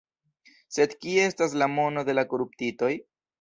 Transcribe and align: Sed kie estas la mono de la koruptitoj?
Sed 0.77 0.95
kie 1.03 1.25
estas 1.33 1.53
la 1.63 1.67
mono 1.75 2.05
de 2.09 2.17
la 2.17 2.25
koruptitoj? 2.33 2.91